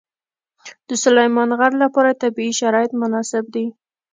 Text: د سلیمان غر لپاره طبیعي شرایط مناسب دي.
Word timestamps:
د 0.87 0.89
سلیمان 1.03 1.49
غر 1.59 1.73
لپاره 1.83 2.19
طبیعي 2.21 2.53
شرایط 2.59 2.91
مناسب 3.01 3.43
دي. 3.53 3.65